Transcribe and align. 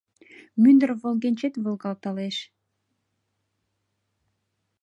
Мӱндыр 0.61 0.89
волгенчет 1.01 1.53
волгалталеш- 1.63 2.37